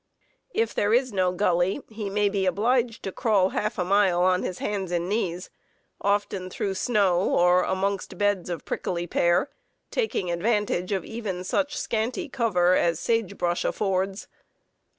[0.55, 4.41] If there is no gully, he may be obliged to crawl half a mile on
[4.41, 5.51] his hands and knees,
[6.01, 9.51] often through snow or amongst beds of prickly pear,
[9.91, 14.27] taking advantage of even such scanty cover as sage brush affords.